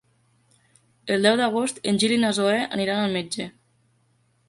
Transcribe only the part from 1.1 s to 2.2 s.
El deu d'agost en Gil i